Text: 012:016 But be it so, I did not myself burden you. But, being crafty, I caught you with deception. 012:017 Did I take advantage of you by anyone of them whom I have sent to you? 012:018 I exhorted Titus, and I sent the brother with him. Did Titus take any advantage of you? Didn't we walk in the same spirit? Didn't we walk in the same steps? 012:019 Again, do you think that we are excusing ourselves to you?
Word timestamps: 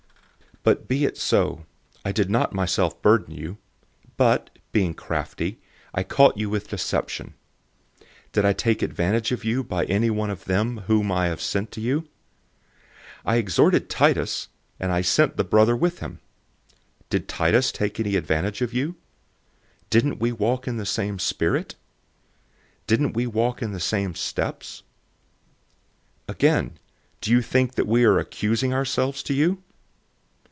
012:016 0.61 0.65
But 0.65 0.87
be 0.87 1.05
it 1.05 1.17
so, 1.17 1.65
I 2.05 2.11
did 2.11 2.29
not 2.29 2.53
myself 2.53 3.01
burden 3.01 3.33
you. 3.33 3.57
But, 4.15 4.51
being 4.71 4.93
crafty, 4.93 5.59
I 5.91 6.03
caught 6.03 6.37
you 6.37 6.51
with 6.51 6.67
deception. 6.67 7.33
012:017 8.27 8.31
Did 8.33 8.45
I 8.45 8.53
take 8.53 8.81
advantage 8.83 9.31
of 9.31 9.43
you 9.43 9.63
by 9.63 9.85
anyone 9.85 10.29
of 10.29 10.45
them 10.45 10.81
whom 10.85 11.11
I 11.11 11.29
have 11.29 11.41
sent 11.41 11.71
to 11.71 11.81
you? 11.81 12.01
012:018 12.01 12.07
I 13.25 13.35
exhorted 13.37 13.89
Titus, 13.89 14.47
and 14.79 14.91
I 14.91 15.01
sent 15.01 15.35
the 15.35 15.43
brother 15.43 15.75
with 15.75 15.97
him. 15.97 16.19
Did 17.09 17.27
Titus 17.27 17.71
take 17.71 17.99
any 17.99 18.15
advantage 18.15 18.61
of 18.61 18.71
you? 18.71 18.97
Didn't 19.89 20.19
we 20.19 20.31
walk 20.31 20.67
in 20.67 20.77
the 20.77 20.85
same 20.85 21.17
spirit? 21.17 21.73
Didn't 22.85 23.13
we 23.13 23.25
walk 23.25 23.63
in 23.63 23.71
the 23.71 23.79
same 23.79 24.13
steps? 24.13 24.83
012:019 26.27 26.29
Again, 26.35 26.79
do 27.19 27.31
you 27.31 27.41
think 27.41 27.73
that 27.73 27.87
we 27.87 28.03
are 28.05 28.19
excusing 28.19 28.75
ourselves 28.75 29.23
to 29.23 29.33
you? 29.33 29.63